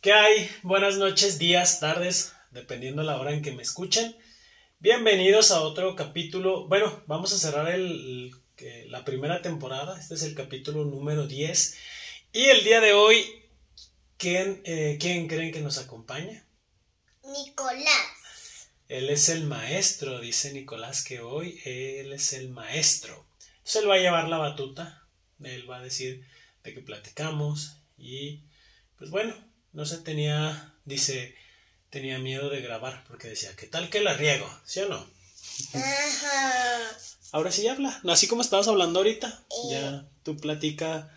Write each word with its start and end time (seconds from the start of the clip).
¿Qué 0.00 0.12
hay? 0.12 0.48
Buenas 0.62 0.96
noches, 0.96 1.40
días, 1.40 1.80
tardes, 1.80 2.32
dependiendo 2.52 3.02
la 3.02 3.18
hora 3.18 3.32
en 3.32 3.42
que 3.42 3.50
me 3.50 3.64
escuchen. 3.64 4.16
Bienvenidos 4.78 5.50
a 5.50 5.60
otro 5.60 5.96
capítulo. 5.96 6.68
Bueno, 6.68 7.02
vamos 7.08 7.32
a 7.32 7.38
cerrar 7.38 7.68
el, 7.68 8.30
la 8.86 9.04
primera 9.04 9.42
temporada. 9.42 9.98
Este 9.98 10.14
es 10.14 10.22
el 10.22 10.36
capítulo 10.36 10.84
número 10.84 11.26
10. 11.26 11.76
Y 12.32 12.44
el 12.44 12.62
día 12.62 12.80
de 12.80 12.92
hoy, 12.92 13.26
¿quién, 14.16 14.62
eh, 14.66 14.98
¿quién 15.00 15.26
creen 15.26 15.50
que 15.50 15.62
nos 15.62 15.78
acompaña? 15.78 16.46
Nicolás. 17.24 18.70
Él 18.86 19.10
es 19.10 19.28
el 19.28 19.46
maestro, 19.46 20.20
dice 20.20 20.52
Nicolás 20.52 21.02
que 21.02 21.22
hoy 21.22 21.60
él 21.64 22.12
es 22.12 22.34
el 22.34 22.50
maestro. 22.50 23.26
Se 23.64 23.80
él 23.80 23.90
va 23.90 23.96
a 23.96 23.98
llevar 23.98 24.28
la 24.28 24.38
batuta. 24.38 25.08
Él 25.42 25.68
va 25.68 25.78
a 25.78 25.82
decir 25.82 26.24
de 26.62 26.72
qué 26.72 26.82
platicamos. 26.82 27.78
Y 27.96 28.44
pues 28.96 29.10
bueno, 29.10 29.34
no 29.72 29.84
se 29.86 29.98
tenía, 29.98 30.74
dice, 30.84 31.34
tenía 31.90 32.18
miedo 32.18 32.50
de 32.50 32.60
grabar 32.60 33.04
porque 33.08 33.28
decía, 33.28 33.54
¿qué 33.56 33.66
tal 33.66 33.90
que 33.90 34.00
la 34.00 34.14
riego? 34.14 34.48
¿Sí 34.64 34.80
o 34.80 34.88
no? 34.88 35.06
Ajá. 35.74 36.98
Ahora 37.32 37.52
sí 37.52 37.66
habla, 37.68 38.00
así 38.08 38.26
como 38.26 38.42
estabas 38.42 38.68
hablando 38.68 39.00
ahorita, 39.00 39.44
ya 39.70 40.06
tú 40.22 40.36
platica 40.36 41.14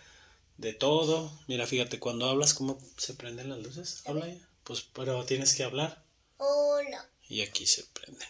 de 0.57 0.73
todo. 0.73 1.31
Mira, 1.47 1.65
fíjate, 1.65 1.99
cuando 1.99 2.29
hablas, 2.29 2.53
¿cómo 2.53 2.79
se 2.97 3.13
prenden 3.13 3.49
las 3.49 3.59
luces? 3.59 4.01
Habla 4.05 4.27
ya. 4.27 4.47
Pues, 4.63 4.81
pero 4.93 5.25
tienes 5.25 5.55
que 5.55 5.63
hablar. 5.63 6.03
Hola. 6.37 7.09
Y 7.29 7.41
aquí 7.41 7.65
se 7.65 7.83
prende. 7.85 8.25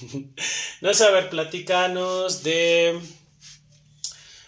no 0.80 0.94
sé, 0.94 1.04
a 1.04 1.10
ver, 1.10 1.28
platicanos 1.30 2.42
de... 2.42 3.00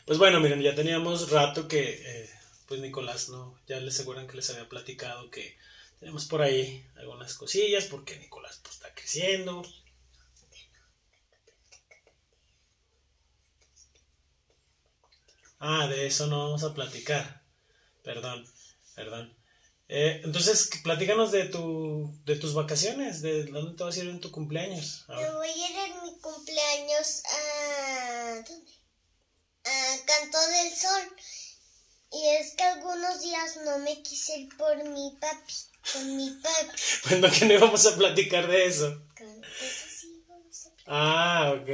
Pues 0.06 0.18
bueno, 0.18 0.40
miren, 0.40 0.62
ya 0.62 0.74
teníamos 0.74 1.30
rato 1.30 1.68
que 1.68 2.02
eh, 2.04 2.30
pues 2.70 2.80
Nicolás 2.80 3.30
no, 3.30 3.58
ya 3.66 3.80
les 3.80 3.94
aseguran 3.94 4.28
que 4.28 4.36
les 4.36 4.48
había 4.48 4.68
platicado 4.68 5.28
que 5.28 5.58
tenemos 5.98 6.26
por 6.26 6.40
ahí 6.40 6.88
algunas 6.94 7.34
cosillas 7.34 7.86
porque 7.86 8.16
Nicolás 8.20 8.60
pues, 8.62 8.76
está 8.76 8.94
creciendo. 8.94 9.64
Ah, 15.58 15.88
de 15.88 16.06
eso 16.06 16.28
no 16.28 16.44
vamos 16.44 16.62
a 16.62 16.72
platicar. 16.72 17.42
Perdón, 18.04 18.48
perdón. 18.94 19.36
Eh, 19.88 20.20
entonces, 20.22 20.70
platícanos 20.84 21.32
de 21.32 21.46
tu, 21.46 22.16
de 22.24 22.36
tus 22.36 22.54
vacaciones, 22.54 23.20
de 23.20 23.46
dónde 23.46 23.76
te 23.76 23.82
vas 23.82 23.96
a 23.96 23.98
ir 23.98 24.10
en 24.10 24.20
tu 24.20 24.30
cumpleaños. 24.30 25.06
Me 25.08 25.28
voy 25.32 25.48
a 25.48 25.70
ir 25.70 25.76
en 25.76 26.02
mi 26.04 26.20
cumpleaños 26.20 27.24
a... 27.24 28.44
¿Dónde? 28.48 28.72
A 29.64 30.06
Canto 30.06 30.38
del 30.38 30.72
Sol. 30.72 31.16
Y 32.12 32.26
es 32.40 32.54
que 32.54 32.64
algunos 32.64 33.22
días 33.22 33.58
no 33.64 33.78
me 33.78 34.02
quise 34.02 34.40
ir 34.40 34.56
por 34.56 34.76
mi 34.88 35.16
papi, 35.20 35.54
con 35.92 36.16
mi 36.16 36.30
papi. 36.30 36.80
Bueno, 37.08 37.28
que 37.30 37.46
no 37.46 37.54
íbamos 37.54 37.86
a 37.86 37.96
platicar 37.96 38.48
de 38.48 38.66
eso. 38.66 39.02
Ah, 40.86 41.54
ok, 41.54 41.68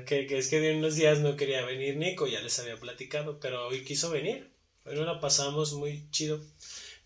ok, 0.00 0.08
que 0.08 0.38
es 0.38 0.48
que 0.48 0.60
de 0.60 0.76
unos 0.76 0.94
días 0.94 1.18
no 1.18 1.36
quería 1.36 1.62
venir 1.62 1.96
Nico, 1.96 2.26
ya 2.26 2.40
les 2.40 2.58
había 2.58 2.80
platicado, 2.80 3.38
pero 3.38 3.68
hoy 3.68 3.84
quiso 3.84 4.08
venir. 4.08 4.50
Hoy 4.86 4.96
la 4.96 5.20
pasamos 5.20 5.74
muy 5.74 6.10
chido. 6.10 6.40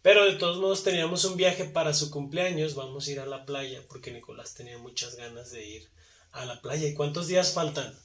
Pero 0.01 0.25
de 0.25 0.39
todos 0.39 0.59
modos 0.59 0.85
teníamos 0.85 1.25
un 1.25 1.37
viaje 1.37 1.65
para 1.65 1.93
su 1.93 2.13
cumpleaños, 2.13 2.77
vamos 2.77 3.09
a 3.09 3.11
ir 3.11 3.19
a 3.19 3.27
la 3.27 3.45
playa, 3.45 3.83
porque 3.89 4.13
Nicolás 4.13 4.55
tenía 4.55 4.79
muchas 4.79 5.17
ganas 5.17 5.51
de 5.51 5.67
ir 5.67 5.91
a 6.31 6.45
la 6.47 6.63
playa. 6.63 6.87
¿Y 6.87 6.95
cuántos 6.95 7.27
días 7.27 7.53
faltan? 7.53 7.99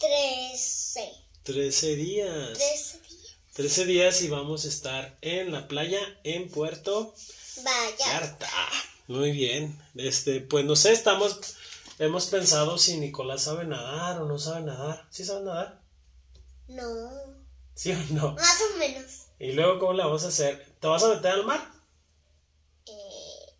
Trece. 0.00 1.12
Trece 1.44 1.94
días. 1.94 2.58
Trece. 2.58 3.01
13 3.54 3.84
días 3.84 4.22
y 4.22 4.28
vamos 4.28 4.64
a 4.64 4.68
estar 4.68 5.18
en 5.20 5.52
la 5.52 5.68
playa 5.68 6.00
en 6.24 6.48
Puerto 6.48 7.14
Vallarta. 7.62 8.48
Muy 9.08 9.30
bien. 9.30 9.78
Este, 9.94 10.40
pues 10.40 10.64
no 10.64 10.74
sé, 10.74 10.92
estamos 10.92 11.38
hemos 11.98 12.26
pensado 12.28 12.78
si 12.78 12.96
Nicolás 12.96 13.42
sabe 13.42 13.66
nadar 13.66 14.22
o 14.22 14.24
no 14.24 14.38
sabe 14.38 14.62
nadar. 14.62 15.06
¿Sí 15.10 15.26
sabe 15.26 15.44
nadar? 15.44 15.82
No. 16.68 17.10
¿Sí 17.74 17.92
o 17.92 17.98
no? 18.14 18.32
Más 18.32 18.58
o 18.72 18.78
menos. 18.78 19.26
¿Y 19.38 19.52
luego 19.52 19.78
cómo 19.78 19.92
la 19.92 20.06
vamos 20.06 20.24
a 20.24 20.28
hacer? 20.28 20.74
¿Te 20.80 20.86
vas 20.86 21.02
a 21.02 21.08
meter 21.08 21.32
al 21.32 21.44
mar? 21.44 21.60
Eh, 22.86 23.52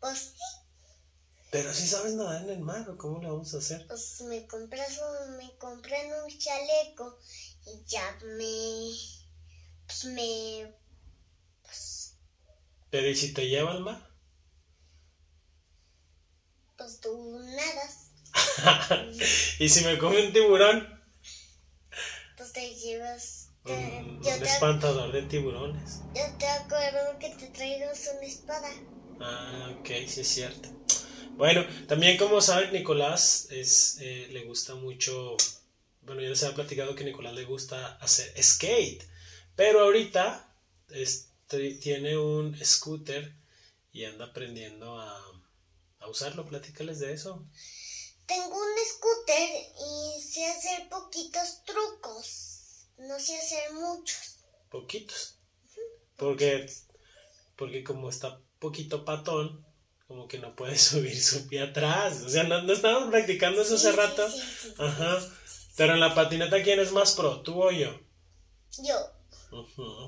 pues 0.00 0.18
sí. 0.18 1.45
Pero 1.56 1.72
si 1.72 1.86
sabes 1.86 2.12
nadar 2.12 2.42
en 2.42 2.50
el 2.50 2.60
mar, 2.60 2.86
¿o 2.90 2.98
cómo 2.98 3.18
la 3.22 3.30
vamos 3.30 3.54
a 3.54 3.58
hacer? 3.58 3.86
Pues 3.86 4.20
me 4.28 4.46
compras 4.46 5.00
un, 5.00 5.38
me 5.38 5.56
compran 5.56 6.04
un 6.22 6.38
chaleco 6.38 7.18
y 7.64 7.82
ya 7.86 8.18
me, 8.36 8.90
pues 9.86 10.04
me, 10.04 10.74
pues... 11.62 12.18
Pero 12.90 13.08
¿y 13.08 13.16
si 13.16 13.32
te 13.32 13.48
lleva 13.48 13.70
al 13.70 13.80
mar? 13.80 14.06
Pues 16.76 17.00
tú 17.00 17.38
nadas. 17.38 18.10
¿Y 19.58 19.70
si 19.70 19.82
me 19.82 19.96
come 19.96 20.26
un 20.26 20.34
tiburón? 20.34 20.86
Pues 22.36 22.52
te 22.52 22.74
llevas... 22.74 23.48
un, 23.64 24.20
espantador 24.42 25.10
de 25.10 25.22
tiburones. 25.22 26.00
Yo 26.14 26.22
te 26.38 26.48
acuerdo 26.48 27.18
que 27.18 27.30
te 27.30 27.46
traigas 27.46 28.10
una 28.14 28.26
espada. 28.26 28.68
Ah, 29.20 29.74
ok, 29.80 29.88
sí 30.06 30.20
es 30.20 30.28
cierto. 30.28 30.76
Bueno, 31.36 31.64
también 31.86 32.16
como 32.16 32.40
saben, 32.40 32.72
Nicolás 32.72 33.48
es, 33.50 33.98
eh, 34.00 34.28
le 34.30 34.44
gusta 34.44 34.74
mucho 34.74 35.36
bueno, 36.06 36.22
ya 36.22 36.28
les 36.28 36.42
había 36.44 36.54
platicado 36.54 36.94
que 36.94 37.02
a 37.02 37.06
Nicolás 37.06 37.34
le 37.34 37.44
gusta 37.44 37.96
hacer 37.96 38.32
skate, 38.40 39.04
pero 39.56 39.80
ahorita 39.80 40.54
este, 40.90 41.74
tiene 41.74 42.16
un 42.16 42.56
scooter 42.64 43.34
y 43.92 44.04
anda 44.04 44.26
aprendiendo 44.26 45.00
a, 45.00 45.20
a 45.98 46.08
usarlo. 46.08 46.46
Platícales 46.46 47.00
de 47.00 47.12
eso. 47.12 47.44
Tengo 48.26 48.54
un 48.56 48.74
scooter 48.88 49.50
y 49.80 50.22
sé 50.22 50.46
hacer 50.46 50.88
poquitos 50.88 51.64
trucos. 51.64 52.86
No 52.98 53.18
sé 53.18 53.36
hacer 53.36 53.72
muchos. 53.72 54.36
Poquitos. 54.70 55.38
Porque, 56.16 56.70
porque 57.56 57.82
como 57.82 58.10
está 58.10 58.40
poquito 58.60 59.04
patón, 59.04 59.65
como 60.06 60.28
que 60.28 60.38
no 60.38 60.54
puede 60.54 60.78
subir 60.78 61.20
su 61.20 61.46
pie 61.48 61.62
atrás. 61.62 62.22
O 62.22 62.28
sea, 62.28 62.44
no, 62.44 62.62
no 62.62 62.72
estábamos 62.72 63.10
practicando 63.10 63.62
eso 63.62 63.74
hace 63.74 63.92
rato. 63.92 64.26
Ajá. 64.78 65.18
Pero 65.76 65.94
en 65.94 66.00
la 66.00 66.14
patineta, 66.14 66.62
¿quién 66.62 66.80
es 66.80 66.92
más 66.92 67.12
pro? 67.12 67.40
¿Tú 67.42 67.62
o 67.62 67.70
yo? 67.70 67.98
Yo. 68.82 68.96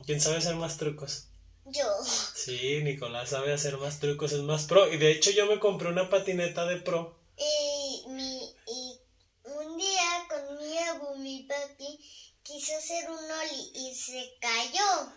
¿Quién 0.06 0.20
sabe 0.20 0.38
hacer 0.38 0.56
más 0.56 0.78
trucos? 0.78 1.28
Yo. 1.66 1.86
Sí, 2.34 2.80
Nicolás 2.82 3.30
sabe 3.30 3.52
hacer 3.52 3.76
más 3.76 4.00
trucos, 4.00 4.32
es 4.32 4.40
más 4.40 4.64
pro. 4.64 4.90
Y 4.90 4.96
de 4.96 5.12
hecho 5.12 5.30
yo 5.30 5.46
me 5.46 5.58
compré 5.58 5.88
una 5.88 6.08
patineta 6.08 6.64
de 6.64 6.76
pro. 6.78 7.18
Y, 7.36 8.08
mi, 8.08 8.54
y 8.66 8.98
un 9.44 9.76
día 9.76 10.26
con 10.28 10.58
mi 10.58 10.78
abu, 10.78 11.16
mi 11.18 11.42
papi, 11.42 12.00
quiso 12.42 12.76
hacer 12.76 13.10
un 13.10 13.16
oli 13.16 13.70
y 13.74 13.94
se 13.94 14.32
cayó. 14.40 15.12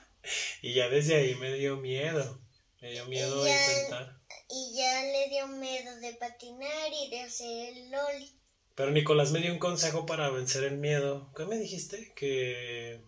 Y 0.61 0.73
ya 0.73 0.89
desde 0.89 1.15
ahí 1.15 1.35
me 1.35 1.53
dio 1.53 1.77
miedo. 1.77 2.39
Me 2.81 2.91
dio 2.91 3.05
miedo 3.05 3.43
de 3.43 3.51
intentar. 3.51 4.20
Y 4.53 4.75
ya 4.75 5.03
le 5.03 5.29
dio 5.29 5.47
miedo 5.47 5.95
de 5.97 6.13
patinar 6.13 6.91
y 6.91 7.09
de 7.09 7.21
hacer 7.21 7.77
el 7.77 7.95
oli. 7.95 8.31
Pero 8.75 8.91
Nicolás 8.91 9.31
me 9.31 9.39
dio 9.39 9.53
un 9.53 9.59
consejo 9.59 10.05
para 10.05 10.29
vencer 10.29 10.63
el 10.63 10.77
miedo. 10.77 11.31
¿Qué 11.35 11.45
me 11.45 11.57
dijiste? 11.57 12.13
Que. 12.15 13.01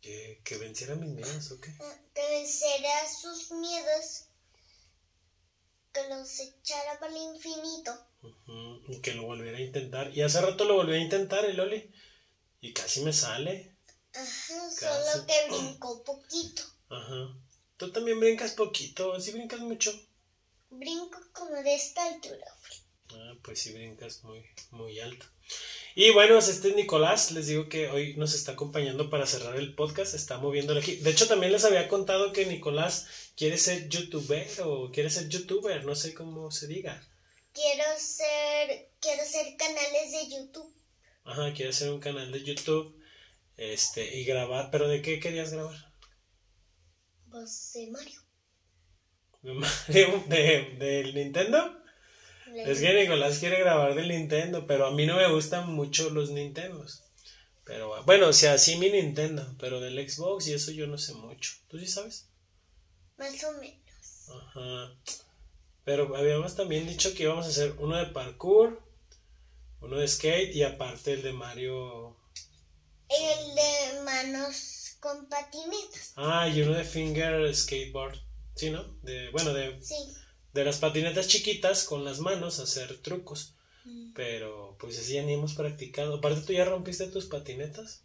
que, 0.00 0.40
que 0.44 0.58
venciera 0.58 0.94
mis 0.94 1.10
miedos, 1.10 1.50
¿o 1.52 1.60
qué? 1.60 1.72
Que 2.14 2.28
venciera 2.30 2.90
sus 3.08 3.50
miedos. 3.52 4.24
Que 5.92 6.08
los 6.08 6.40
echara 6.40 6.98
para 6.98 7.12
el 7.12 7.34
infinito. 7.34 7.92
Y 8.88 9.00
que 9.00 9.14
lo 9.14 9.24
volviera 9.24 9.58
a 9.58 9.62
intentar. 9.62 10.16
Y 10.16 10.22
hace 10.22 10.40
rato 10.40 10.64
lo 10.64 10.74
volví 10.74 10.94
a 10.94 10.98
intentar, 10.98 11.44
el 11.44 11.58
Oli. 11.58 11.90
Y 12.60 12.72
casi 12.72 13.02
me 13.02 13.12
sale. 13.12 13.76
Ajá, 14.14 14.70
solo 14.70 15.26
que 15.26 15.50
brincó 15.50 16.02
poquito. 16.02 16.62
Ajá. 16.88 17.34
Tú 17.76 17.92
también 17.92 18.18
brincas 18.20 18.52
poquito, 18.52 19.18
¿sí 19.20 19.32
brincas 19.32 19.60
mucho? 19.60 19.92
Brinco 20.70 21.20
como 21.32 21.62
de 21.62 21.74
esta 21.74 22.04
altura, 22.06 22.46
Ah, 23.12 23.34
pues 23.42 23.60
sí 23.60 23.72
brincas 23.72 24.24
muy, 24.24 24.44
muy 24.70 24.98
alto. 25.00 25.26
Y 25.94 26.10
bueno, 26.10 26.38
este 26.38 26.68
es 26.68 26.76
Nicolás, 26.76 27.30
les 27.30 27.46
digo 27.46 27.68
que 27.68 27.88
hoy 27.88 28.16
nos 28.16 28.34
está 28.34 28.52
acompañando 28.52 29.08
para 29.08 29.26
cerrar 29.26 29.56
el 29.56 29.74
podcast, 29.74 30.14
está 30.14 30.38
moviéndolo 30.38 30.80
aquí. 30.80 30.96
De 30.96 31.10
hecho, 31.10 31.28
también 31.28 31.52
les 31.52 31.64
había 31.64 31.88
contado 31.88 32.32
que 32.32 32.44
Nicolás 32.46 33.06
quiere 33.36 33.56
ser 33.56 33.88
youtuber 33.88 34.46
o 34.64 34.90
quiere 34.90 35.08
ser 35.08 35.28
youtuber, 35.28 35.84
no 35.84 35.94
sé 35.94 36.12
cómo 36.12 36.50
se 36.50 36.66
diga. 36.66 37.02
Quiero 37.52 37.84
ser, 37.98 38.90
quiero 39.00 39.24
ser 39.24 39.56
canales 39.56 40.12
de 40.12 40.36
YouTube. 40.36 40.74
Ajá, 41.24 41.52
quiere 41.54 41.70
hacer 41.70 41.90
un 41.90 42.00
canal 42.00 42.30
de 42.30 42.42
YouTube, 42.42 42.94
este, 43.56 44.16
y 44.18 44.24
grabar, 44.24 44.70
pero 44.70 44.88
¿de 44.88 45.00
qué 45.00 45.18
querías 45.18 45.52
grabar? 45.52 45.85
Pues 47.30 47.72
de 47.74 47.90
Mario. 47.90 48.20
¿De 49.42 49.54
Mario? 49.54 50.24
¿De, 50.28 50.76
¿Del 50.78 51.14
Nintendo? 51.14 51.82
Es 52.54 52.80
que 52.80 52.94
Nicolás 52.94 53.38
quiere 53.38 53.58
grabar 53.58 53.94
del 53.94 54.08
Nintendo, 54.08 54.66
pero 54.66 54.86
a 54.86 54.90
mí 54.92 55.04
no 55.04 55.16
me 55.16 55.30
gustan 55.30 55.68
mucho 55.68 56.10
los 56.10 56.30
Nintendos. 56.30 57.02
Pero 57.64 58.02
bueno, 58.04 58.28
o 58.28 58.32
sea, 58.32 58.56
sí 58.58 58.76
mi 58.76 58.90
Nintendo, 58.90 59.44
pero 59.58 59.80
del 59.80 60.08
Xbox 60.08 60.46
y 60.46 60.54
eso 60.54 60.70
yo 60.70 60.86
no 60.86 60.98
sé 60.98 61.14
mucho. 61.14 61.54
¿Tú 61.68 61.78
sí 61.78 61.86
sabes? 61.86 62.28
Más 63.18 63.42
o 63.44 63.52
menos. 63.54 64.28
Ajá. 64.28 64.92
Pero 65.84 66.16
habíamos 66.16 66.54
también 66.54 66.86
dicho 66.86 67.12
que 67.14 67.24
íbamos 67.24 67.46
a 67.46 67.48
hacer 67.48 67.74
uno 67.78 67.96
de 67.96 68.06
parkour, 68.06 68.80
uno 69.80 69.96
de 69.96 70.06
skate 70.06 70.54
y 70.54 70.62
aparte 70.62 71.12
el 71.12 71.22
de 71.22 71.32
Mario. 71.32 72.16
El 73.08 73.54
de 73.54 74.02
manos 74.02 74.75
con 75.06 75.28
patinetas. 75.28 76.14
Ah, 76.16 76.48
y 76.48 76.62
uno 76.62 76.72
de 76.72 76.82
finger 76.84 77.54
skateboard. 77.54 78.18
Sí, 78.56 78.70
¿no? 78.70 78.82
De, 79.02 79.30
bueno, 79.30 79.52
de, 79.54 79.80
Sí. 79.80 79.94
de 80.52 80.64
las 80.64 80.78
patinetas 80.78 81.28
chiquitas 81.28 81.84
con 81.84 82.04
las 82.04 82.18
manos 82.18 82.58
hacer 82.58 82.98
trucos. 82.98 83.54
Pero 84.16 84.76
pues 84.80 84.98
así 84.98 85.14
ya 85.14 85.22
ni 85.22 85.34
hemos 85.34 85.54
practicado. 85.54 86.16
Aparte, 86.16 86.40
¿tú 86.40 86.52
ya 86.52 86.64
rompiste 86.64 87.06
tus 87.06 87.26
patinetas? 87.26 88.02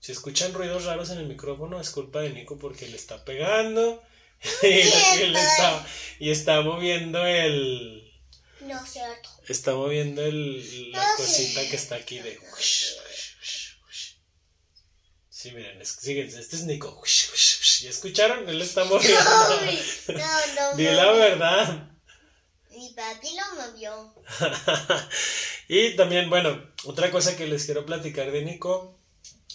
Si 0.00 0.12
escuchan 0.12 0.54
ruidos 0.54 0.86
raros 0.86 1.10
en 1.10 1.18
el 1.18 1.26
micrófono, 1.26 1.78
es 1.78 1.90
culpa 1.90 2.20
de 2.20 2.30
Nico 2.30 2.58
porque 2.58 2.88
le 2.88 2.96
está 2.96 3.26
pegando 3.26 4.02
y, 4.62 4.66
le 4.66 5.38
está, 5.38 5.86
y 6.18 6.30
está 6.30 6.62
moviendo 6.62 7.26
el. 7.26 8.07
No. 8.68 8.84
Está 9.48 9.74
moviendo 9.74 10.24
el, 10.24 10.92
la 10.92 10.98
No, 10.98 11.16
cosita 11.16 11.68
que 11.68 11.76
está 11.76 11.96
aquí 11.96 12.18
de. 12.20 12.38
Sí, 15.28 15.52
miren, 15.52 15.80
es, 15.80 15.96
fíjense, 16.00 16.40
este 16.40 16.56
es 16.56 16.64
Nico. 16.64 17.02
¿Ya 17.80 17.90
escucharon? 17.90 18.48
Él 18.48 18.60
está 18.60 18.84
moviendo. 18.84 19.20
No, 20.08 20.70
no, 20.70 20.76
Di 20.76 20.84
no. 20.84 20.92
la 20.92 21.12
verdad. 21.12 21.90
Mi 22.70 22.90
papi 22.90 23.28
lo 23.36 23.62
movió. 23.62 24.14
y 25.68 25.96
también, 25.96 26.28
bueno, 26.28 26.72
otra 26.84 27.10
cosa 27.10 27.36
que 27.36 27.46
les 27.46 27.64
quiero 27.64 27.86
platicar 27.86 28.30
de 28.32 28.42
Nico 28.42 28.98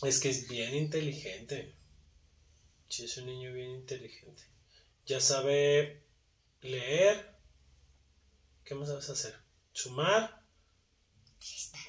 es 0.04 0.20
que 0.20 0.30
es 0.30 0.48
bien 0.48 0.76
inteligente. 0.76 1.76
Sí, 2.90 3.06
es 3.06 3.18
un 3.18 3.26
niño 3.26 3.52
bien 3.52 3.72
inteligente. 3.72 4.44
Ya 5.06 5.20
sabe 5.20 6.04
leer. 6.62 7.33
¿Qué 8.64 8.76
más 8.76 8.88
sabes 8.88 9.10
hacer? 9.10 9.36
Sumar, 9.74 10.42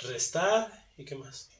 restar 0.00 0.88
y 0.97 1.05
qué 1.05 1.15
más. 1.15 1.50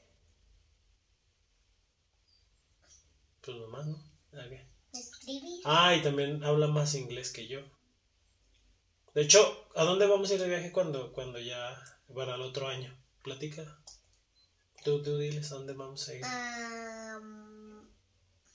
Pues 3.43 3.57
nomás, 3.59 3.87
¿no? 3.87 3.99
¿A 4.33 4.49
qué? 4.49 4.67
Escribir. 4.93 5.61
Ah, 5.65 5.95
y 5.95 6.03
también 6.03 6.43
habla 6.43 6.67
más 6.67 6.95
inglés 6.95 7.31
que 7.31 7.47
yo. 7.47 7.61
De 9.15 9.23
hecho, 9.23 9.69
¿a 9.77 9.85
dónde 9.85 10.07
vamos 10.07 10.31
a 10.31 10.35
ir 10.35 10.41
de 10.41 10.49
viaje 10.49 10.73
cuando, 10.73 11.13
cuando 11.13 11.39
ya 11.39 11.81
para 12.13 12.35
el 12.35 12.41
otro 12.41 12.69
año? 12.69 12.99
Platica. 13.23 13.81
Tú, 14.85 15.03
tú 15.03 15.19
diles 15.19 15.53
a 15.53 15.57
dónde 15.57 15.75
vamos 15.75 16.09
a 16.09 16.15
ir. 16.15 16.23
Ah. 16.25 17.21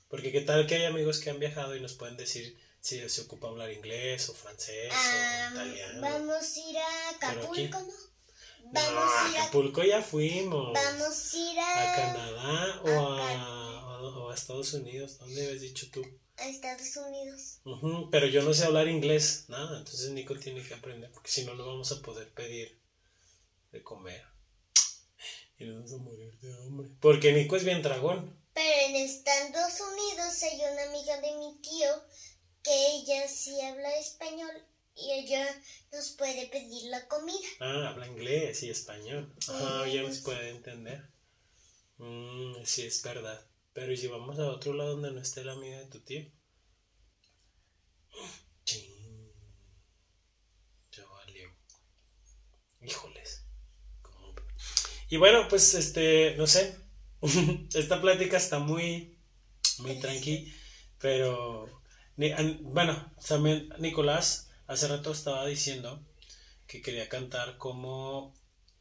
Porque 0.10 0.32
qué 0.32 0.42
tal 0.42 0.68
que 0.68 0.76
hay 0.76 0.86
amigos 0.86 1.20
que 1.20 1.30
han 1.30 1.40
viajado 1.40 1.76
y 1.76 1.82
nos 1.82 1.94
pueden 1.94 2.18
decir 2.18 2.60
si 2.82 3.08
se 3.10 3.22
ocupa 3.22 3.48
hablar 3.48 3.72
inglés 3.72 4.30
o 4.30 4.34
francés 4.34 4.92
o 4.94 5.54
italiano. 5.54 6.02
vamos 6.02 6.44
a 6.56 6.60
ir 6.70 6.78
a 6.78 7.10
Acapulco, 7.10 7.80
¿no? 7.80 7.88
No, 7.88 8.70
Vamos 8.72 9.12
a 9.12 9.26
a 9.26 9.30
ir 9.32 9.38
a, 9.38 9.42
Acapulco 9.44 9.84
ya 9.84 10.02
fuimos. 10.02 10.74
vamos 10.74 11.34
a 11.34 11.38
ir 11.38 11.60
A 11.60 11.92
a, 11.94 11.96
Canadá 11.96 12.82
o 12.84 12.90
a 12.90 13.32
a, 13.34 14.02
o- 14.02 14.30
a 14.32 14.36
Estados 14.36 14.74
Unidos. 14.74 15.18
¿Dónde 15.18 15.46
habías 15.46 15.62
dicho 15.62 15.90
tú? 15.92 16.02
a 16.38 16.48
Estados 16.48 16.96
Unidos. 16.96 17.60
Ujú, 17.66 18.10
pero 18.12 18.26
yo 18.28 18.42
no 18.44 18.54
sé 18.54 18.64
hablar 18.64 18.88
inglés, 18.88 19.46
nada, 19.50 19.78
entonces 19.80 20.12
Nico 20.12 20.36
tiene 20.40 20.64
que 20.64 20.74
aprender, 20.74 21.12
porque 21.12 21.30
si 21.30 21.44
no, 21.44 21.54
no 21.56 21.66
vamos 21.68 21.92
a 21.92 22.02
poder 22.02 22.32
pedir 22.34 22.80
de 23.74 23.84
comer. 23.84 24.24
Y 25.58 25.66
nos 25.66 25.76
vamos 25.76 25.94
a 25.94 25.98
morir 25.98 26.40
de 26.40 26.54
hambre. 26.64 26.88
Porque 27.02 27.34
Nico 27.34 27.58
es 27.58 27.66
bien 27.66 27.82
dragón. 27.82 28.40
Pero 28.54 28.86
en 28.88 28.96
Estados 28.96 29.74
Unidos 29.82 30.44
hay 30.44 30.62
una 30.72 30.84
amiga 30.84 31.20
de 31.20 31.36
mi 31.38 31.60
tío 31.62 31.90
que 32.64 32.72
ella 32.96 33.28
sí 33.28 33.60
habla 33.62 33.96
español 33.98 34.52
y 34.96 35.12
ella 35.12 35.46
nos 35.94 36.10
puede 36.12 36.48
pedir 36.48 36.84
la 36.86 37.08
comida. 37.08 37.48
Ah, 37.60 37.90
habla 37.90 38.08
inglés 38.08 38.64
y 38.64 38.70
español. 38.70 39.34
Ajá, 39.48 39.86
Mm. 39.86 39.90
ya 39.90 40.02
nos 40.04 40.18
puede 40.20 40.50
entender. 40.50 41.10
Mm, 41.98 42.64
sí, 42.66 42.84
es 42.86 43.02
verdad. 43.04 43.46
Pero 43.74 43.92
¿y 43.94 43.98
si 43.98 44.08
vamos 44.08 44.38
a 44.40 44.50
otro 44.52 44.74
lado 44.74 44.92
donde 44.92 45.12
no 45.12 45.22
esté 45.22 45.44
la 45.44 45.54
amiga 45.54 45.80
de 45.80 45.86
tu 45.86 46.00
tío? 46.02 46.26
Chin. 48.66 49.32
Ya 50.92 51.06
valió. 51.06 51.50
Híjoles. 52.82 53.46
¿Cómo? 54.02 54.36
Y 55.10 55.18
bueno, 55.18 55.48
pues 55.48 55.74
este, 55.76 56.36
no 56.36 56.48
sé. 56.48 56.76
Esta 57.74 58.02
plática 58.02 58.38
está 58.38 58.60
muy, 58.60 59.18
muy 59.80 60.00
tranqui. 60.00 60.54
Pero, 61.00 61.79
bueno, 62.62 63.12
también 63.28 63.70
Nicolás 63.80 64.50
hace 64.68 64.88
rato 64.88 65.12
estaba 65.12 65.46
diciendo 65.46 66.04
que 66.68 66.82
quería 66.82 67.08
cantar 67.08 67.58
como 67.58 68.34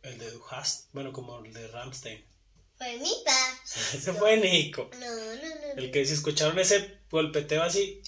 el 0.03 0.19
de 0.19 0.31
Duhast, 0.31 0.89
bueno, 0.93 1.13
como 1.13 1.45
el 1.45 1.53
de 1.53 1.69
Ramstein. 1.69 2.25
Fue 2.77 2.97
mi 2.99 3.13
pa. 3.25 3.61
Ese 3.95 4.13
fue 4.13 4.37
Nico. 4.37 4.91
No, 4.99 5.07
no, 5.07 5.35
no. 5.35 5.83
El 5.83 5.91
que 5.91 6.05
si 6.05 6.13
escucharon 6.15 6.59
ese 6.59 6.99
golpeteo 7.11 7.63
así, 7.63 8.03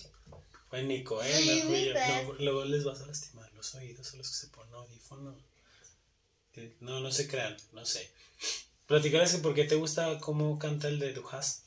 fue 0.69 0.82
Nico, 0.82 1.23
¿eh? 1.23 1.33
Ay, 1.35 1.93
No 2.26 2.33
luego 2.35 2.65
les 2.65 2.85
vas 2.85 3.00
a 3.00 3.06
lastimar 3.06 3.53
los 3.55 3.75
oídos 3.75 4.15
a 4.15 4.17
los 4.17 4.29
que 4.29 4.37
se 4.37 4.47
ponen 4.49 4.75
audífono. 4.75 5.37
No, 6.81 7.00
no 7.00 7.11
se 7.11 7.26
crean, 7.26 7.56
no 7.73 7.85
sé. 7.85 8.12
Platicarles 8.87 9.33
que 9.33 9.38
por 9.38 9.55
qué 9.55 9.65
te 9.65 9.76
gusta 9.76 10.19
cómo 10.19 10.59
canta 10.59 10.88
el 10.88 10.99
de 10.99 11.12
Duhast. 11.12 11.65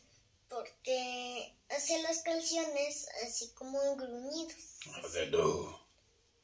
Porque 0.49 1.55
hace 1.75 2.01
las 2.01 2.19
canciones 2.23 3.07
así 3.25 3.51
como 3.53 3.79
gruñidos. 3.95 4.77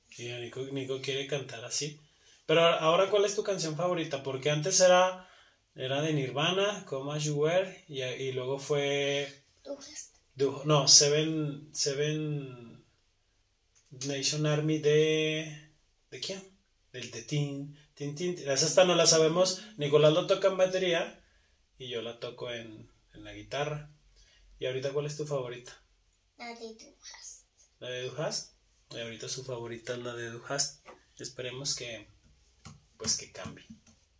Sí, 0.09 0.31
Nico, 0.33 0.61
Nico 0.61 1.01
quiere 1.01 1.27
cantar 1.27 1.63
así. 1.65 1.99
Pero 2.45 2.61
ahora, 2.65 3.09
¿cuál 3.09 3.25
es 3.25 3.35
tu 3.35 3.43
canción 3.43 3.75
favorita? 3.75 4.23
Porque 4.23 4.49
antes 4.49 4.79
era, 4.79 5.29
era 5.75 6.01
de 6.01 6.13
Nirvana, 6.13 6.83
Come 6.85 7.13
As 7.15 7.23
You 7.23 7.35
Were, 7.35 7.85
y, 7.87 8.01
y 8.01 8.31
luego 8.31 8.57
fue. 8.59 9.43
Du- 10.35 10.61
No, 10.65 10.87
Seven, 10.87 11.69
Seven 11.73 12.83
Nation 14.07 14.45
Army 14.45 14.79
de. 14.79 15.71
¿De 16.09 16.19
quién? 16.19 16.41
Del 16.91 17.11
de 17.11 17.21
Tin, 17.21 17.77
Tin, 17.93 18.15
Tin. 18.15 18.35
Tin. 18.35 18.49
Esa 18.49 18.65
esta 18.65 18.83
no 18.85 18.95
la 18.95 19.05
sabemos. 19.05 19.61
Nicolás 19.77 20.13
lo 20.13 20.25
toca 20.27 20.47
en 20.47 20.57
batería 20.57 21.23
y 21.77 21.87
yo 21.89 22.01
la 22.01 22.19
toco 22.19 22.51
en, 22.51 22.91
en 23.13 23.23
la 23.23 23.33
guitarra. 23.33 23.91
¿Y 24.59 24.65
ahorita 24.65 24.91
cuál 24.91 25.05
es 25.05 25.15
tu 25.15 25.25
favorita? 25.25 25.71
La 26.37 26.53
de 26.53 26.73
Dujas. 26.73 27.45
¿La 27.79 27.89
de 27.89 28.03
Duhast? 28.09 28.53
Y 28.91 28.99
ahorita 28.99 29.29
su 29.29 29.45
favorita 29.45 29.93
es 29.93 29.99
la 29.99 30.13
de 30.13 30.31
Duhast. 30.31 30.85
Esperemos 31.17 31.75
que. 31.75 32.09
Pues 32.97 33.15
que 33.15 33.31
cambie. 33.31 33.65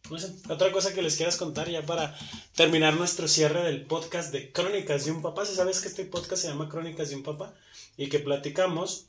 No 0.09 0.17
sé, 0.17 0.33
otra 0.49 0.71
cosa 0.71 0.93
que 0.93 1.01
les 1.01 1.17
quieras 1.17 1.35
contar 1.35 1.69
ya 1.69 1.85
para 1.85 2.17
terminar 2.55 2.95
nuestro 2.95 3.27
cierre 3.27 3.63
del 3.63 3.85
podcast 3.85 4.31
de 4.31 4.51
Crónicas 4.51 5.05
de 5.05 5.11
un 5.11 5.21
Papá. 5.21 5.45
Si 5.45 5.53
sabes 5.55 5.81
que 5.81 5.89
este 5.89 6.05
podcast 6.05 6.41
se 6.41 6.47
llama 6.47 6.69
Crónicas 6.69 7.09
de 7.09 7.17
un 7.17 7.23
Papá 7.23 7.53
y 7.97 8.07
que 8.07 8.19
platicamos 8.19 9.07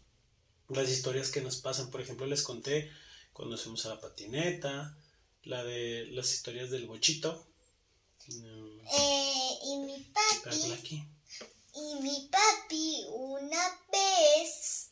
las 0.69 0.91
historias 0.91 1.31
que 1.31 1.43
nos 1.43 1.57
pasan. 1.59 1.91
Por 1.91 2.01
ejemplo, 2.01 2.27
les 2.27 2.43
conté 2.43 2.91
cuando 3.33 3.57
fuimos 3.57 3.87
a 3.87 3.91
la 3.91 4.01
patineta, 4.01 4.99
la 5.45 5.63
de 5.63 6.07
las 6.11 6.33
historias 6.35 6.71
del 6.71 6.87
bochito. 6.87 7.47
Eh, 8.29 9.51
y 9.65 9.79
mi 9.79 10.13
papi, 10.13 10.73
aquí. 10.73 11.05
Y 11.75 11.95
mi 12.03 12.29
papi 12.31 13.05
una 13.11 13.81
vez 13.93 14.91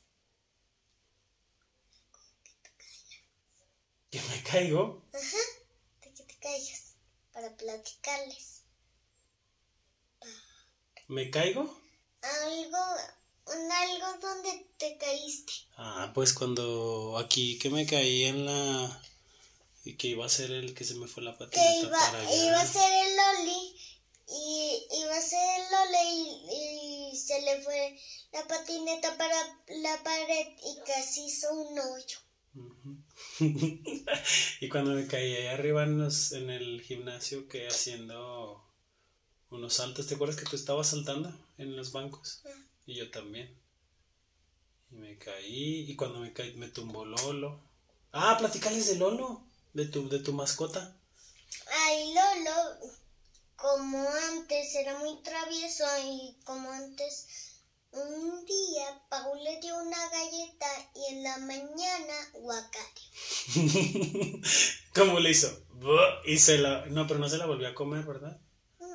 Que 4.10 4.20
me 4.22 4.42
caigo. 4.42 5.02
de 5.12 6.12
que 6.14 6.22
te 6.24 6.38
calles 6.38 6.94
para 7.32 7.54
platicarles 7.56 8.62
¿Me 11.08 11.30
caigo? 11.30 11.62
algo, 12.22 12.78
un 13.46 13.72
algo 13.72 14.18
donde 14.20 14.66
te 14.76 14.98
caíste. 14.98 15.52
Ah, 15.76 16.10
pues 16.14 16.34
cuando 16.34 17.16
aquí 17.18 17.58
que 17.58 17.70
me 17.70 17.86
caí 17.86 18.24
en 18.24 18.44
la... 18.44 19.02
Y 19.84 19.96
que 19.96 20.08
iba 20.08 20.26
a 20.26 20.28
ser 20.28 20.50
el 20.50 20.74
que 20.74 20.84
se 20.84 20.94
me 20.96 21.06
fue 21.06 21.22
la 21.22 21.32
Que 21.38 21.44
patineta 21.46 21.80
iba, 21.80 21.98
para 21.98 22.18
allá. 22.20 22.44
iba 22.46 22.60
a 22.60 22.66
ser 22.66 22.92
el 22.92 23.16
Loli 23.16 23.80
y 24.28 24.86
iba 25.02 25.16
a 25.16 25.86
Loli 25.86 26.28
y, 26.52 27.10
y 27.12 27.16
se 27.16 27.40
le 27.42 27.62
fue 27.62 27.98
la 28.32 28.46
patineta 28.46 29.16
para 29.16 29.36
la 29.68 30.02
pared 30.02 30.46
y 30.64 30.78
casi 30.86 31.24
hizo 31.26 31.52
un 31.52 31.78
hoyo. 31.78 32.18
Y 34.60 34.68
cuando 34.68 34.92
me 34.92 35.06
caí 35.06 35.34
ahí 35.36 35.46
arriba 35.46 35.84
en, 35.84 35.98
los- 35.98 36.32
en 36.32 36.50
el 36.50 36.82
gimnasio 36.82 37.48
que 37.48 37.66
haciendo 37.68 38.64
unos 39.50 39.74
saltos, 39.74 40.06
¿te 40.06 40.14
acuerdas 40.14 40.36
que 40.36 40.44
tú 40.48 40.56
estabas 40.56 40.88
saltando 40.90 41.32
en 41.58 41.76
los 41.76 41.92
bancos? 41.92 42.42
Ah. 42.44 42.50
Y 42.86 42.94
yo 42.96 43.10
también. 43.10 43.56
Y 44.90 44.96
me 44.96 45.18
caí 45.18 45.90
y 45.90 45.96
cuando 45.96 46.20
me 46.20 46.32
caí 46.32 46.54
me 46.56 46.68
tumbó 46.68 47.04
Lolo. 47.04 47.60
Ah, 48.12 48.36
platicales 48.38 48.86
de 48.88 48.96
Lolo. 48.96 49.42
de 49.74 49.86
tu, 49.86 50.08
de 50.08 50.18
tu 50.18 50.32
mascota? 50.32 50.96
Ay, 51.70 52.14
Lolo, 52.14 52.78
como 53.58 54.08
antes 54.30 54.74
era 54.76 54.96
muy 54.98 55.20
travieso 55.22 55.84
y 56.04 56.36
como 56.44 56.70
antes 56.70 57.26
un 57.90 58.46
día 58.46 59.02
Paul 59.10 59.42
le 59.42 59.60
dio 59.60 59.76
una 59.78 59.98
galleta 60.10 60.66
y 60.94 61.14
en 61.14 61.24
la 61.24 61.38
mañana 61.38 62.14
guacario. 62.34 63.08
¿Cómo 64.94 65.18
le 65.18 65.30
hizo? 65.30 65.50
Y 66.24 66.38
se 66.38 66.58
la... 66.58 66.86
No, 66.86 67.08
pero 67.08 67.18
no 67.18 67.28
se 67.28 67.38
la 67.38 67.46
volvió 67.46 67.66
a 67.66 67.74
comer, 67.74 68.04
¿verdad? 68.04 68.40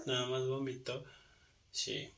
Nada 0.05 0.27
más 0.27 0.48
vomitó. 0.48 1.03
Sí. 1.70 2.13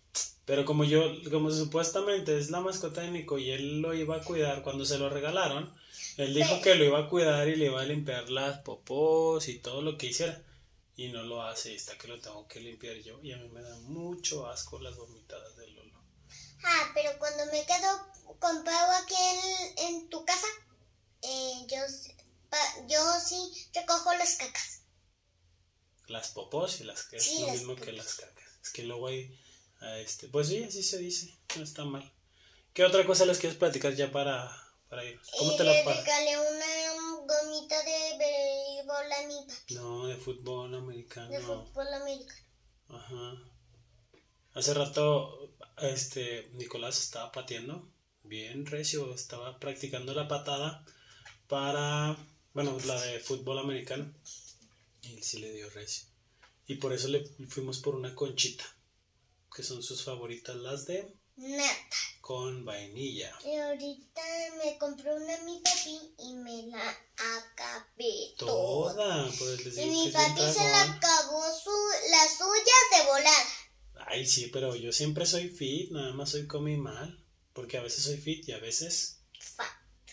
Pero 0.45 0.65
como 0.65 0.83
yo, 0.83 1.03
como 1.31 1.49
supuestamente 1.49 2.37
es 2.37 2.51
la 2.51 2.61
mascota 2.61 3.01
de 3.01 3.09
Nico 3.09 3.39
y 3.39 3.49
él 3.49 3.81
lo 3.81 3.95
iba 3.95 4.17
a 4.17 4.23
cuidar 4.23 4.61
cuando 4.61 4.85
se 4.85 4.99
lo 4.99 5.09
regalaron, 5.09 5.73
él 6.17 6.35
dijo 6.35 6.61
que 6.61 6.75
lo 6.75 6.85
iba 6.85 6.99
a 6.99 7.09
cuidar 7.09 7.47
y 7.47 7.55
le 7.55 7.65
iba 7.65 7.81
a 7.81 7.85
limpiar 7.85 8.29
las 8.29 8.59
popós 8.59 9.47
y 9.47 9.57
todo 9.57 9.81
lo 9.81 9.97
que 9.97 10.07
hiciera. 10.07 10.44
Y 10.97 11.09
no 11.09 11.23
lo 11.23 11.41
hace, 11.43 11.73
y 11.73 11.75
está 11.75 11.97
que 11.97 12.07
lo 12.07 12.19
tengo 12.21 12.47
que 12.47 12.59
limpiar 12.61 12.95
yo. 12.97 13.19
Y 13.21 13.31
a 13.33 13.37
mí 13.37 13.49
me 13.49 13.61
da 13.61 13.75
mucho 13.79 14.47
asco 14.47 14.79
las 14.79 14.95
vomitadas 14.95 15.55
de 15.57 15.67
Lolo. 15.67 16.01
Ah, 16.63 16.91
pero 16.93 17.17
cuando 17.19 17.45
me 17.47 17.65
quedo 17.65 18.07
con 18.39 18.63
Pau 18.63 18.91
aquí 19.03 19.15
en, 19.15 19.95
en 19.95 20.09
tu 20.09 20.23
casa, 20.25 20.47
eh, 21.21 21.53
yo, 21.67 21.77
pa- 22.49 22.87
yo 22.87 22.99
sí 23.19 23.37
recojo 23.73 24.13
las 24.15 24.35
cacas. 24.35 24.81
Las 26.07 26.29
popós 26.29 26.79
y 26.81 26.83
las 26.83 27.03
que 27.03 27.17
es 27.17 27.23
Sí, 27.23 27.39
lo 27.41 27.47
las 27.47 27.55
mismo 27.57 27.75
que 27.75 27.91
popós. 27.91 27.95
las 27.97 28.13
cacas. 28.15 28.45
Es 28.63 28.69
que 28.69 28.83
luego 28.83 29.07
hay, 29.07 29.37
a 29.81 29.97
este, 29.99 30.27
pues 30.29 30.47
sí, 30.47 30.63
así 30.63 30.81
se 30.83 30.97
dice, 30.99 31.35
no 31.57 31.63
está 31.63 31.83
mal. 31.83 32.11
¿Qué 32.73 32.83
otra 32.85 33.05
cosa 33.05 33.25
les 33.25 33.37
quieres 33.39 33.57
platicar 33.57 33.93
ya 33.95 34.11
para, 34.11 34.49
para 34.89 35.03
irnos? 35.03 35.27
¿Cómo 35.37 35.53
y 35.53 35.57
te 35.57 35.63
la 35.63 35.83
paras? 35.83 36.03
regalé 36.05 36.37
una 36.37 37.25
gomita 37.25 37.81
de 37.83 38.17
a 39.23 39.27
mi 39.27 39.35
papi, 39.47 39.75
No, 39.75 40.07
de 40.07 40.15
fútbol 40.17 40.73
americano. 40.75 41.29
de 41.29 41.39
fútbol 41.39 41.93
americano. 41.93 42.41
Ajá. 42.89 43.33
Hace 44.53 44.73
rato, 44.73 45.53
este, 45.81 46.49
Nicolás 46.53 46.99
estaba 46.99 47.31
pateando 47.31 47.89
bien 48.23 48.65
recio, 48.65 49.13
estaba 49.13 49.59
practicando 49.59 50.13
la 50.13 50.27
patada 50.27 50.85
para, 51.47 52.15
bueno, 52.53 52.77
la 52.85 52.99
de 53.01 53.19
fútbol 53.19 53.59
americano. 53.59 54.13
Y 55.01 55.21
sí 55.21 55.39
le 55.39 55.51
dio 55.51 55.69
recio. 55.69 56.07
Y 56.67 56.75
por 56.75 56.93
eso 56.93 57.07
le 57.09 57.25
fuimos 57.47 57.79
por 57.79 57.95
una 57.95 58.15
conchita, 58.15 58.65
que 59.55 59.61
son 59.61 59.83
sus 59.83 60.03
favoritas, 60.03 60.55
las 60.55 60.85
de 60.87 61.13
Nata. 61.37 61.97
con 62.21 62.65
vainilla. 62.65 63.37
Y 63.45 63.55
ahorita 63.55 64.21
me 64.63 64.77
compré 64.77 65.13
una 65.13 65.37
mi 65.39 65.59
papi 65.59 65.99
y 66.19 66.33
me 66.33 66.63
la 66.67 66.97
acabé 67.17 68.33
toda. 68.37 68.93
Toda, 68.95 69.31
pues 69.37 69.77
Y 69.77 69.85
mi 69.85 70.09
papi 70.09 70.41
se 70.41 70.63
la 70.63 70.83
acabó 70.83 71.43
su, 71.51 71.71
la 72.09 72.27
suya 72.27 72.73
de 72.91 73.05
volada. 73.05 73.45
Ay, 74.07 74.25
sí, 74.25 74.49
pero 74.51 74.75
yo 74.75 74.91
siempre 74.91 75.25
soy 75.25 75.49
fit, 75.49 75.91
nada 75.91 76.13
más 76.13 76.31
soy 76.31 76.47
comí 76.47 76.77
mal, 76.77 77.23
porque 77.53 77.77
a 77.77 77.81
veces 77.81 78.03
soy 78.03 78.17
fit 78.17 78.47
y 78.47 78.51
a 78.53 78.59
veces 78.59 79.19
Fa. 79.39 79.65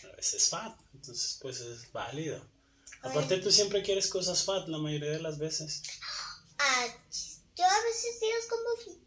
a 0.03 0.15
veces 0.15 0.49
fat, 0.49 0.77
entonces 0.93 1.37
pues 1.41 1.61
es 1.61 1.91
válido. 1.91 2.45
Aparte 3.01 3.37
tú 3.37 3.51
siempre 3.51 3.81
quieres 3.83 4.07
cosas 4.07 4.43
fat 4.43 4.67
la 4.67 4.77
mayoría 4.77 5.11
de 5.11 5.21
las 5.21 5.37
veces. 5.37 5.81
Ah, 6.65 6.87
yo 7.55 7.65
a 7.65 7.83
veces 7.83 8.19
digo 8.21 8.37
como 8.47 8.77
fit. 8.85 9.02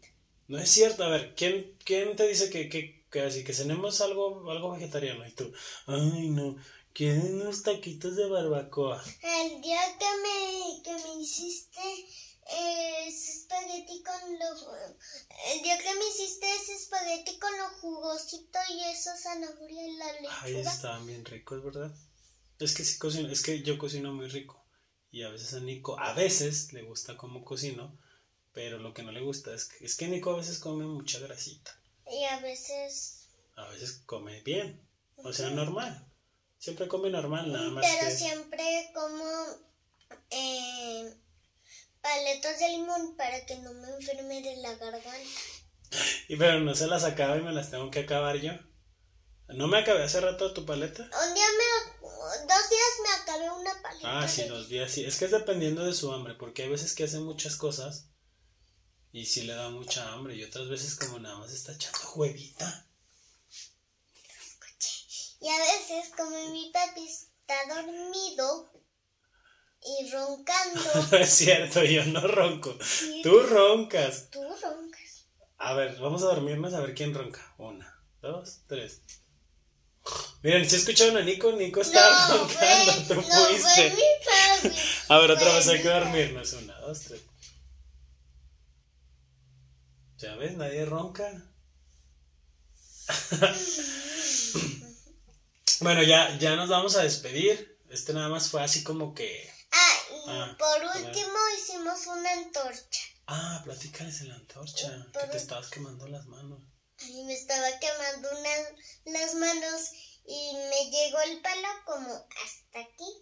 No 0.47 0.57
es 0.59 0.69
cierto, 0.69 1.03
a 1.03 1.09
ver, 1.09 1.35
¿quién, 1.35 1.77
quién 1.83 2.15
te 2.15 2.27
dice 2.27 2.49
que, 2.49 2.69
que, 2.69 3.05
que 3.11 3.21
así 3.21 3.43
que 3.43 3.53
cenemos 3.53 3.99
algo, 4.01 4.49
algo 4.49 4.71
vegetariano? 4.71 5.27
Y 5.27 5.31
tú, 5.33 5.51
ay 5.87 6.29
no, 6.29 6.55
quieren 6.93 7.41
unos 7.41 7.63
taquitos 7.63 8.15
de 8.15 8.27
barbacoa. 8.27 9.03
El 9.21 9.61
día 9.61 9.81
que 9.99 10.05
me, 10.23 10.83
que 10.83 10.93
me 10.93 11.21
hiciste 11.21 11.79
eh, 12.49 13.07
ese 13.07 13.31
espagueti 13.39 14.01
con 14.03 14.39
lo... 14.39 14.47
El 15.53 15.61
día 15.63 15.77
que 15.77 15.93
me 15.95 16.07
hiciste 16.07 16.47
ese 16.55 16.75
espagueti 16.75 17.37
con 17.39 17.51
lo 17.57 17.67
jugosito 17.81 18.59
y 18.69 18.83
esa 18.91 19.17
zanahoria 19.17 19.85
y 19.85 19.97
la 19.97 20.05
Ay, 20.41 20.53
lechuga. 20.53 20.73
estaban 20.73 21.05
bien 21.05 21.25
ricos, 21.25 21.61
¿verdad? 21.63 21.91
Es 22.59 22.73
que 22.73 22.85
sí 22.85 22.97
cocino, 22.97 23.29
es 23.29 23.43
que 23.43 23.61
yo 23.63 23.77
cocino 23.77 24.13
muy 24.13 24.27
rico. 24.27 24.63
Y 25.11 25.23
a 25.23 25.29
veces 25.29 25.53
a 25.53 25.59
Nico, 25.59 25.99
a 25.99 26.13
veces 26.13 26.73
le 26.73 26.83
gusta 26.83 27.15
como 27.17 27.43
cocino, 27.43 27.97
pero 28.57 28.79
lo 28.79 28.91
que 28.91 29.03
no 29.03 29.11
le 29.11 29.21
gusta 29.21 29.53
es 29.53 29.65
que, 29.65 29.85
es 29.85 29.95
que 29.95 30.07
Nico 30.07 30.31
a 30.31 30.37
veces 30.37 30.57
come 30.57 30.83
mucha 30.83 31.19
grasita. 31.19 31.79
Y 32.11 32.23
a 32.23 32.39
veces... 32.39 33.27
A 33.55 33.67
veces 33.67 34.01
come 34.07 34.41
bien, 34.41 34.83
o 35.17 35.31
sea, 35.31 35.51
normal. 35.51 36.07
Siempre 36.57 36.87
come 36.87 37.11
normal, 37.11 37.51
nada 37.51 37.69
más 37.69 37.85
Pero 37.85 38.07
que... 38.07 38.15
siempre 38.15 38.91
como 38.95 39.23
eh, 40.31 41.13
paletas 42.01 42.57
de 42.57 42.69
limón 42.69 43.15
para 43.15 43.45
que 43.45 43.59
no 43.59 43.71
me 43.75 43.89
enferme 43.91 44.41
de 44.41 44.57
la 44.57 44.73
garganta. 44.73 45.11
Y 46.27 46.35
pero 46.35 46.59
no 46.59 46.73
se 46.73 46.87
las 46.87 47.03
acaba 47.03 47.37
y 47.37 47.41
me 47.43 47.53
las 47.53 47.69
tengo 47.69 47.91
que 47.91 47.99
acabar 47.99 48.37
yo. 48.37 48.53
¿No 49.49 49.67
me 49.67 49.77
acabé 49.77 50.01
hace 50.01 50.19
rato 50.19 50.51
tu 50.55 50.65
paleta? 50.65 51.03
Un 51.03 51.33
día 51.35 51.45
me... 51.45 51.99
Dos 52.01 52.69
días 52.71 52.91
me 53.03 53.21
acabé 53.21 53.51
una 53.51 53.81
paleta. 53.83 54.19
Ah, 54.19 54.27
sí, 54.27 54.41
de- 54.41 54.49
dos 54.49 54.67
días 54.67 54.89
sí. 54.89 55.05
Es 55.05 55.17
que 55.17 55.25
es 55.25 55.31
dependiendo 55.31 55.85
de 55.85 55.93
su 55.93 56.11
hambre, 56.11 56.33
porque 56.33 56.63
hay 56.63 56.69
veces 56.69 56.95
que 56.95 57.03
hace 57.03 57.19
muchas 57.19 57.55
cosas 57.55 58.09
y 59.11 59.25
sí 59.25 59.43
le 59.43 59.53
da 59.53 59.69
mucha 59.69 60.11
hambre 60.13 60.35
y 60.35 60.43
otras 60.43 60.67
veces 60.69 60.95
como 60.95 61.19
nada 61.19 61.37
más 61.39 61.51
está 61.51 61.73
echando 61.73 61.99
huevita. 62.15 62.85
Y 65.39 65.49
a 65.49 65.57
veces 65.59 66.11
como 66.17 66.49
mi 66.51 66.71
papi 66.71 67.05
está 67.07 67.55
dormido 67.75 68.71
y 69.81 70.11
roncando, 70.11 70.81
No 71.11 71.17
es 71.19 71.29
cierto, 71.29 71.83
yo 71.83 72.03
no 72.05 72.21
ronco. 72.27 72.75
Sí. 72.83 73.21
Tú 73.23 73.39
roncas. 73.41 74.29
tú 74.31 74.41
roncas. 74.43 75.27
A 75.59 75.73
ver, 75.73 75.97
vamos 75.99 76.23
a 76.23 76.27
dormirnos 76.27 76.73
a 76.73 76.81
ver 76.81 76.93
quién 76.95 77.13
ronca. 77.13 77.53
Una, 77.57 78.01
dos, 78.21 78.61
tres. 78.67 79.01
Miren, 80.41 80.69
si 80.69 80.77
escucharon 80.77 81.17
a 81.17 81.21
Nico, 81.21 81.51
Nico 81.51 81.81
está 81.81 82.27
No, 82.29 82.37
roncando, 82.37 82.93
fue, 82.93 83.03
tú 83.07 83.13
no 83.15 83.21
fue 83.21 83.59
fuiste. 83.59 83.89
mi 83.91 84.69
papi. 84.69 84.75
A 85.09 85.17
ver, 85.19 85.31
otra 85.31 85.45
fue 85.45 85.55
vez 85.55 85.67
hay 85.67 85.81
que 85.81 85.89
dormirnos. 85.89 86.53
Una, 86.53 86.79
dos, 86.79 86.99
tres. 87.01 87.21
Ya 90.17 90.35
ves, 90.35 90.57
nadie 90.57 90.85
ronca. 90.85 91.31
bueno, 95.81 96.01
ya, 96.03 96.37
ya 96.39 96.55
nos 96.55 96.69
vamos 96.69 96.95
a 96.95 97.03
despedir. 97.03 97.77
Este 97.89 98.13
nada 98.13 98.29
más 98.29 98.49
fue 98.49 98.63
así 98.63 98.83
como 98.83 99.13
que. 99.13 99.51
Ah, 99.71 99.97
y 100.11 100.29
Ah, 100.29 100.55
por 100.57 100.83
último 100.83 101.37
hicimos 101.57 102.07
una 102.07 102.31
antorcha. 102.31 103.01
Ah, 103.27 103.61
platícales 103.63 104.21
en 104.21 104.29
la 104.29 104.35
antorcha. 104.35 105.07
Que 105.13 105.27
te 105.27 105.37
estabas 105.37 105.69
quemando 105.69 106.07
las 106.07 106.25
manos. 106.25 106.63
Y 107.07 107.23
me 107.25 107.33
estaba 107.33 107.67
quemando 107.79 108.29
una, 108.31 108.49
las 109.19 109.35
manos 109.35 109.91
y 110.25 110.53
me 110.55 110.89
llegó 110.89 111.19
el 111.21 111.41
palo 111.41 111.67
como 111.85 112.09
hasta 112.09 112.79
aquí, 112.79 113.16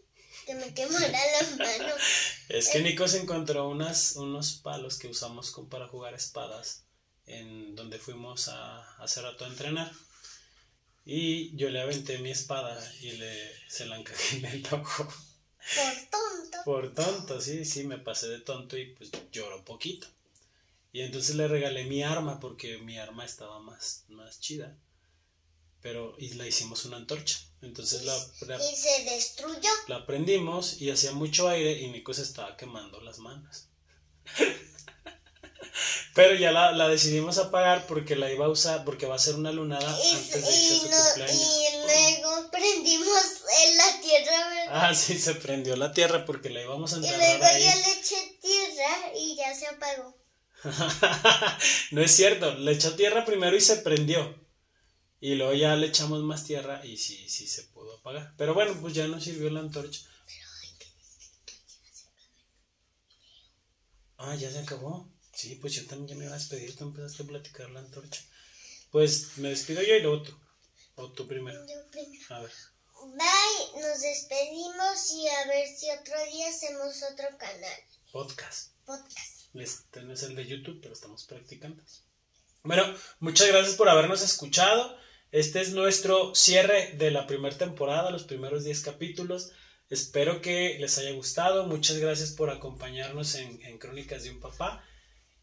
que 0.46 0.54
me 0.56 1.00
las 1.00 1.52
manos. 1.58 2.02
Es 2.50 2.70
que 2.70 2.82
Nico 2.82 3.08
se 3.08 3.20
encontró 3.20 3.68
unas, 3.70 4.16
unos 4.16 4.54
palos 4.54 4.98
que 4.98 5.08
usamos 5.08 5.52
con- 5.52 5.68
para 5.70 5.88
jugar 5.88 6.14
espadas 6.14 6.84
en 7.26 7.76
donde 7.76 7.98
fuimos 8.00 8.48
a 8.48 8.96
hace 8.98 9.22
rato 9.22 9.46
a 9.46 9.48
entrenar. 9.48 9.92
Y 11.06 11.56
yo 11.56 11.70
le 11.70 11.82
aventé 11.82 12.18
mi 12.20 12.32
espada 12.32 12.80
y 13.02 13.12
le, 13.12 13.52
se 13.70 13.86
la 13.86 13.98
encajé 13.98 14.38
en 14.38 14.46
el 14.46 14.66
ojo. 14.74 15.04
Por 15.76 15.94
tonto. 16.10 16.58
Por 16.66 16.94
tonto, 16.94 17.42
sí, 17.42 17.66
sí, 17.66 17.84
me 17.84 17.98
pasé 17.98 18.28
de 18.28 18.40
tonto 18.40 18.78
y 18.78 18.88
pues 18.94 19.12
lloró 19.32 19.64
poquito. 19.64 20.08
Y 20.94 21.02
entonces 21.02 21.36
le 21.36 21.48
regalé 21.48 21.84
mi 21.84 22.04
arma 22.04 22.40
porque 22.40 22.78
mi 22.78 22.98
arma 22.98 23.26
estaba 23.26 23.60
más, 23.60 24.06
más 24.08 24.40
chida. 24.40 24.76
Pero, 25.86 26.16
y 26.18 26.30
la 26.34 26.48
hicimos 26.48 26.84
una 26.86 26.98
antorcha. 26.98 27.38
Entonces 27.62 28.04
la, 28.06 28.18
la, 28.48 28.56
Y 28.58 28.76
se 28.76 29.04
destruyó. 29.04 29.70
la 29.88 30.04
prendimos 30.08 30.82
y 30.82 30.90
hacía 30.90 31.12
mucho 31.12 31.48
aire 31.48 31.74
y 31.80 31.90
Nico 31.90 32.12
se 32.12 32.24
estaba 32.24 32.58
quemando 32.58 33.00
las 33.02 33.20
manos. 33.20 33.68
Pero 36.16 36.34
ya 36.34 36.52
la, 36.52 36.72
la 36.72 36.88
decidimos 36.88 37.38
apagar 37.38 37.86
porque 37.86 38.16
la 38.16 38.32
iba 38.32 38.46
a 38.46 38.50
usar, 38.50 38.84
porque 38.84 39.06
va 39.06 39.16
a 39.16 39.20
ser 39.20 39.36
una 39.36 39.52
lunada 39.52 39.96
Y, 40.06 40.16
antes 40.16 40.32
de 40.32 40.40
irse 40.40 40.74
a 40.74 40.76
y 40.76 40.80
su 40.80 40.90
no- 40.90 40.98
cumpleaños. 41.04 41.60
y 41.60 41.78
luego 41.86 42.50
prendimos 42.52 43.24
en 43.68 43.78
la 43.78 44.02
tierra, 44.02 44.50
¿verdad? 44.50 44.68
Ah, 44.90 44.96
sí, 44.96 45.20
se 45.20 45.36
prendió 45.36 45.76
la 45.76 45.92
tierra 45.94 46.26
porque 46.26 46.50
la 46.50 46.62
íbamos 46.64 46.94
a 46.94 46.96
y 46.96 47.06
enterrar 47.06 47.20
luego 47.20 47.46
ahí. 47.46 47.64
yo 47.64 47.70
le 47.76 48.00
eché 48.00 48.38
tierra 48.42 49.14
y 49.20 49.36
ya 49.36 49.54
se 49.54 49.68
apagó. 49.68 50.18
no 51.92 52.02
es 52.02 52.12
cierto, 52.12 52.56
le 52.56 52.72
echó 52.72 52.96
tierra 52.96 53.24
primero 53.24 53.56
y 53.56 53.62
se 53.62 53.76
prendió. 53.78 54.44
Y 55.20 55.36
luego 55.36 55.54
ya 55.54 55.76
le 55.76 55.88
echamos 55.88 56.22
más 56.24 56.44
tierra 56.44 56.86
y 56.86 56.98
sí, 56.98 57.30
sí 57.30 57.48
se 57.48 57.64
pudo 57.64 57.98
apagar. 57.98 58.34
Pero 58.38 58.54
bueno, 58.54 58.80
pues 58.82 58.94
ya 58.94 59.08
nos 59.08 59.24
sirvió 59.24 59.50
la 59.50 59.62
antorcha. 59.62 60.02
Ah, 64.18 64.36
ya 64.36 64.52
se 64.52 64.60
acabó. 64.60 65.10
Sí, 65.34 65.56
pues 65.56 65.74
yo 65.74 65.86
también 65.86 66.08
ya 66.08 66.16
me 66.16 66.26
iba 66.26 66.34
a 66.34 66.38
despedir, 66.38 66.76
tú 66.76 66.86
empezaste 66.86 67.24
a 67.24 67.28
platicar 67.28 67.70
la 67.70 67.82
antorcha. 67.82 68.22
Pues 68.92 69.38
me 69.38 69.50
despido 69.50 69.82
yo 69.82 69.96
y 69.96 70.02
luego 70.02 70.24
tú. 70.24 70.40
O 70.96 71.12
tú 71.12 71.28
primero. 71.28 71.60
Yo 71.68 71.90
primero. 71.92 72.24
A 72.30 72.40
ver. 72.40 72.52
Bye, 73.04 73.82
nos 73.82 74.02
despedimos 74.02 75.12
y 75.12 75.28
a 75.28 75.48
ver 75.48 75.68
si 75.68 75.92
otro 75.92 76.16
día 76.32 76.48
hacemos 76.48 77.04
otro 77.12 77.38
canal. 77.38 77.80
Podcast. 78.12 78.72
Podcast. 78.86 79.54
Este 79.54 80.02
no 80.02 80.14
es 80.14 80.24
el 80.24 80.36
de 80.36 80.46
YouTube, 80.46 80.80
pero 80.82 80.94
estamos 80.94 81.26
practicando. 81.26 81.84
Bueno, 82.64 82.96
muchas 83.20 83.48
gracias 83.48 83.76
por 83.76 83.90
habernos 83.90 84.22
escuchado. 84.22 84.98
Este 85.36 85.60
es 85.60 85.74
nuestro 85.74 86.34
cierre 86.34 86.94
de 86.94 87.12
la 87.12 87.28
primera 87.28 87.58
temporada, 87.58 88.10
los 88.10 88.24
primeros 88.24 88.64
10 88.64 88.80
capítulos. 88.80 89.52
Espero 89.90 90.42
que 90.42 90.78
les 90.80 90.98
haya 90.98 91.12
gustado. 91.12 91.68
Muchas 91.68 91.98
gracias 91.98 92.32
por 92.32 92.50
acompañarnos 92.50 93.36
en, 93.36 93.78
Crónicas 93.78 94.24
de 94.24 94.30
un 94.32 94.40
Papá. 94.40 94.82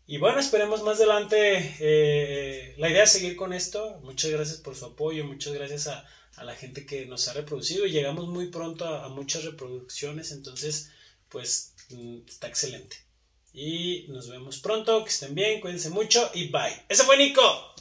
Y 0.07 0.17
bueno, 0.17 0.41
esperemos 0.41 0.83
más 0.83 0.97
adelante. 0.97 1.77
Eh, 1.79 2.75
la 2.79 2.89
idea 2.89 3.03
es 3.03 3.13
seguir 3.13 3.37
con 3.37 3.53
esto. 3.53 4.01
Muchas 4.03 4.31
gracias 4.31 4.61
por 4.61 4.77
su 4.77 4.87
apoyo. 4.87 5.27
Muchas 5.27 5.53
gracias 5.53 5.89
a, 5.89 6.09
la 6.43 6.55
gente 6.55 6.87
que 6.87 7.05
nos 7.05 7.29
ha 7.29 7.35
reproducido. 7.35 7.85
Llegamos 7.85 8.29
muy 8.29 8.47
pronto 8.47 8.87
a, 8.87 9.05
a 9.05 9.09
muchas 9.11 9.45
reproducciones. 9.45 10.33
Entonces, 10.33 10.91
pues 11.29 11.75
mm, 11.91 12.21
está 12.27 12.49
excelente. 12.49 12.97
Y 13.53 14.07
nos 14.09 14.31
vemos 14.31 14.59
pronto. 14.59 15.05
Que 15.05 15.11
estén 15.11 15.35
bien. 15.35 15.61
Cuídense 15.61 15.91
mucho. 15.91 16.31
Y 16.33 16.49
bye. 16.49 16.83
Ese 16.89 17.05
fue 17.05 17.19
Nico. 17.19 17.75